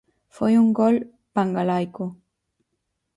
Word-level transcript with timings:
Foi 0.35 0.53
un 0.63 0.67
gol 0.79 0.95
pangalaico. 1.35 2.05